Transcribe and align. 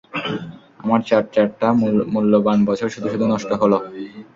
আমার 0.79 1.01
চার-চারটা 1.07 1.67
মূল্যবান 2.13 2.59
বছর 2.65 2.87
শুধু 2.89 3.07
শুধু 3.13 3.25
নষ্ট 3.33 3.51
হলো! 3.61 3.77